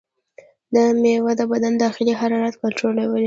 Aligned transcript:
دا 0.75 0.83
میوه 1.01 1.31
د 1.39 1.41
بدن 1.51 1.73
د 1.75 1.79
داخلي 1.85 2.13
حرارت 2.21 2.55
کنټرولوي. 2.61 3.19